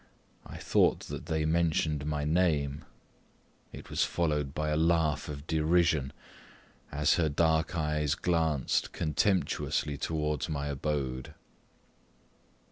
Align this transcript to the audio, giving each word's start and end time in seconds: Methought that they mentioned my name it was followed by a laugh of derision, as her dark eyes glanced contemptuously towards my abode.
Methought 0.49 1.01
that 1.09 1.27
they 1.27 1.45
mentioned 1.45 2.07
my 2.07 2.23
name 2.23 2.85
it 3.71 3.91
was 3.91 4.03
followed 4.03 4.51
by 4.51 4.69
a 4.69 4.75
laugh 4.75 5.29
of 5.29 5.45
derision, 5.45 6.11
as 6.91 7.17
her 7.17 7.29
dark 7.29 7.75
eyes 7.75 8.15
glanced 8.15 8.93
contemptuously 8.93 9.99
towards 9.99 10.49
my 10.49 10.65
abode. 10.69 11.35